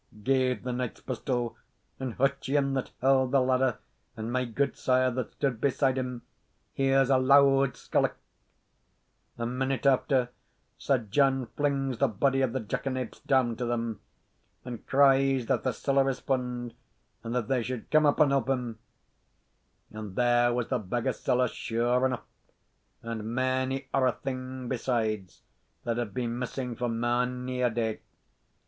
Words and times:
gaed 0.23 0.63
the 0.63 0.73
knight's 0.73 0.99
pistol, 0.99 1.55
and 1.99 2.15
Hutcheon, 2.15 2.73
that 2.73 2.89
held 3.01 3.31
the 3.31 3.39
ladder, 3.39 3.77
and 4.17 4.33
my 4.33 4.45
gudesire, 4.45 5.11
that 5.11 5.33
stood 5.33 5.61
beside 5.61 5.95
him, 5.95 6.23
hears 6.73 7.11
a 7.11 7.19
loud 7.19 7.77
skelloch. 7.77 8.15
A 9.37 9.45
minute 9.45 9.85
after, 9.85 10.29
Sir 10.79 10.97
John 10.97 11.45
flings 11.55 11.99
the 11.99 12.07
body 12.07 12.41
of 12.41 12.51
the 12.51 12.59
jackanape 12.61 13.23
down 13.27 13.55
to 13.57 13.65
them, 13.65 13.99
and 14.65 14.87
cries 14.87 15.45
that 15.45 15.61
the 15.61 15.71
siller 15.71 16.09
is 16.09 16.19
fund, 16.19 16.73
and 17.23 17.35
that 17.35 17.47
they 17.47 17.61
should 17.61 17.91
come 17.91 18.07
up 18.07 18.19
and 18.19 18.31
help 18.31 18.49
him. 18.49 18.79
And 19.91 20.15
there 20.15 20.51
was 20.51 20.69
the 20.69 20.79
bag 20.79 21.05
of 21.05 21.15
siller 21.15 21.47
sure 21.47 22.07
aneaugh, 22.09 22.23
and 23.03 23.35
mony 23.35 23.87
orra 23.93 24.13
thing 24.13 24.67
besides, 24.67 25.43
that 25.83 25.97
had 25.97 26.11
been 26.15 26.39
missing 26.39 26.75
for 26.75 26.89
mony 26.89 27.61
a 27.61 27.69
day. 27.69 27.99